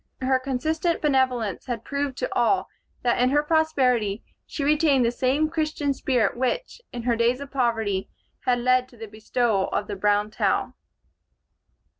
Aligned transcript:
Her 0.21 0.39
consistent 0.39 0.99
benevolence 0.99 1.67
had 1.67 1.83
proved 1.85 2.17
to 2.17 2.33
all 2.35 2.67
that 3.03 3.21
in 3.21 3.29
her 3.29 3.43
prosperity 3.43 4.23
she 4.47 4.63
retained 4.63 5.05
the 5.05 5.11
same 5.11 5.47
Christian 5.47 5.93
spirit 5.93 6.35
which, 6.35 6.81
in 6.91 7.03
her 7.03 7.15
days 7.15 7.39
of 7.39 7.51
poverty, 7.51 8.09
had 8.45 8.57
led 8.61 8.89
to 8.89 8.97
the 8.97 9.05
bestowal 9.05 9.67
of 9.69 9.85
the 9.85 9.95
brown 9.95 10.31
towel. 10.31 10.73